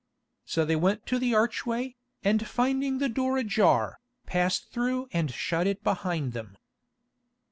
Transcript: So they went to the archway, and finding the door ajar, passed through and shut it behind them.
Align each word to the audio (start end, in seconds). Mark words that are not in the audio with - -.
So 0.45 0.65
they 0.65 0.75
went 0.75 1.05
to 1.05 1.19
the 1.19 1.35
archway, 1.35 1.95
and 2.23 2.47
finding 2.47 2.97
the 2.97 3.07
door 3.07 3.37
ajar, 3.37 3.99
passed 4.25 4.71
through 4.71 5.07
and 5.13 5.29
shut 5.31 5.67
it 5.67 5.83
behind 5.83 6.33
them. 6.33 6.57